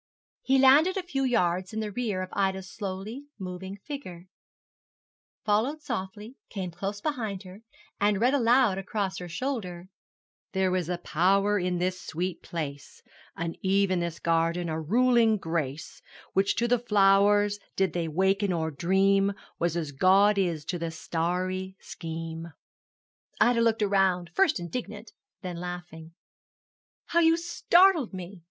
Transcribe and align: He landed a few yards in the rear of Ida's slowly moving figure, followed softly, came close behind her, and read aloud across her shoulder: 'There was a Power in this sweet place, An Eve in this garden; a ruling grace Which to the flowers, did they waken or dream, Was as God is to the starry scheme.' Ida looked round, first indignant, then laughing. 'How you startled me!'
He 0.41 0.57
landed 0.57 0.97
a 0.97 1.03
few 1.03 1.23
yards 1.23 1.73
in 1.73 1.79
the 1.79 1.91
rear 1.91 2.23
of 2.23 2.31
Ida's 2.33 2.67
slowly 2.71 3.27
moving 3.37 3.75
figure, 3.77 4.25
followed 5.45 5.83
softly, 5.83 6.37
came 6.49 6.71
close 6.71 6.99
behind 6.99 7.43
her, 7.43 7.61
and 7.99 8.19
read 8.19 8.33
aloud 8.33 8.79
across 8.79 9.19
her 9.19 9.29
shoulder: 9.29 9.89
'There 10.53 10.71
was 10.71 10.89
a 10.89 10.97
Power 10.97 11.59
in 11.59 11.77
this 11.77 12.01
sweet 12.01 12.41
place, 12.41 13.03
An 13.35 13.53
Eve 13.61 13.91
in 13.91 13.99
this 13.99 14.17
garden; 14.17 14.69
a 14.69 14.81
ruling 14.81 15.37
grace 15.37 16.01
Which 16.33 16.55
to 16.55 16.67
the 16.67 16.79
flowers, 16.79 17.59
did 17.75 17.93
they 17.93 18.07
waken 18.07 18.51
or 18.51 18.71
dream, 18.71 19.33
Was 19.59 19.77
as 19.77 19.91
God 19.91 20.39
is 20.39 20.65
to 20.65 20.79
the 20.79 20.89
starry 20.89 21.75
scheme.' 21.79 22.51
Ida 23.39 23.61
looked 23.61 23.83
round, 23.83 24.31
first 24.33 24.59
indignant, 24.59 25.13
then 25.43 25.57
laughing. 25.57 26.15
'How 27.09 27.19
you 27.19 27.37
startled 27.37 28.15
me!' 28.15 28.39